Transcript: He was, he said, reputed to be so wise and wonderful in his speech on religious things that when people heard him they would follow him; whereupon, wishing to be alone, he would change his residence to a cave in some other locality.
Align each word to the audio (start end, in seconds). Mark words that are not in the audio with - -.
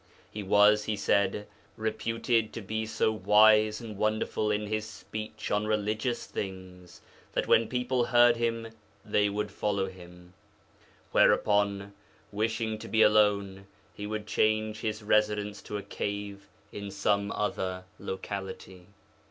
He 0.31 0.41
was, 0.41 0.85
he 0.85 0.95
said, 0.95 1.47
reputed 1.77 2.53
to 2.53 2.61
be 2.61 2.87
so 2.87 3.11
wise 3.11 3.79
and 3.79 3.95
wonderful 3.99 4.49
in 4.49 4.65
his 4.65 4.89
speech 4.89 5.51
on 5.51 5.67
religious 5.67 6.25
things 6.25 7.01
that 7.33 7.45
when 7.47 7.67
people 7.67 8.05
heard 8.05 8.35
him 8.35 8.69
they 9.05 9.29
would 9.29 9.51
follow 9.51 9.85
him; 9.85 10.33
whereupon, 11.11 11.93
wishing 12.31 12.79
to 12.79 12.87
be 12.87 13.03
alone, 13.03 13.67
he 13.93 14.07
would 14.07 14.25
change 14.25 14.79
his 14.79 15.03
residence 15.03 15.61
to 15.61 15.77
a 15.77 15.83
cave 15.83 16.47
in 16.71 16.89
some 16.89 17.29
other 17.33 17.83
locality. 17.99 18.87